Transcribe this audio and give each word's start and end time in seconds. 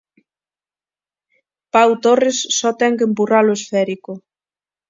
Pau 1.73 1.89
Torres 2.03 2.37
só 2.57 2.69
ten 2.79 2.93
que 2.97 3.07
empurrar 3.09 3.45
o 3.47 3.55
esférico. 3.59 4.11